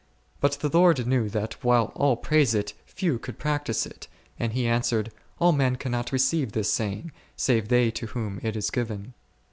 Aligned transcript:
But 0.39 0.53
the 0.53 0.67
Lord 0.75 1.05
knew 1.05 1.29
that 1.29 1.63
while 1.63 1.91
all 1.93 2.17
praise 2.17 2.55
it, 2.55 2.73
few 2.87 3.19
could 3.19 3.37
practise 3.37 3.85
it, 3.85 4.07
and 4.39 4.53
He 4.53 4.65
answered, 4.65 5.11
All 5.37 5.51
men 5.51 5.75
cannot 5.75 6.11
receive 6.11 6.53
this 6.53 6.73
saying, 6.73 7.11
save 7.35 7.67
they 7.67 7.91
to 7.91 8.07
whom 8.07 8.39
it 8.41 8.55
is 8.55 8.71
given. 8.71 9.13